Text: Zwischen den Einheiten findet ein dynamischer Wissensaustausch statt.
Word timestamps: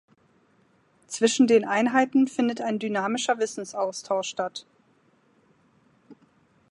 Zwischen 1.05 1.45
den 1.45 1.63
Einheiten 1.63 2.27
findet 2.27 2.59
ein 2.59 2.79
dynamischer 2.79 3.37
Wissensaustausch 3.37 4.27
statt. 4.29 4.65